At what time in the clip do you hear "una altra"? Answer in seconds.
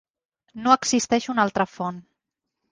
1.35-1.69